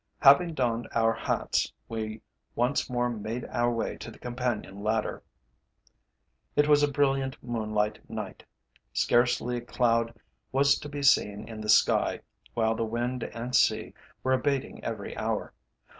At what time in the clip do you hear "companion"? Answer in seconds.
4.17-4.81